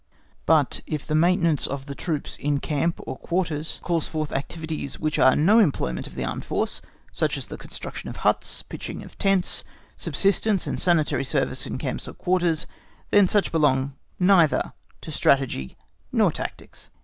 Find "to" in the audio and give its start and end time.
15.01-15.11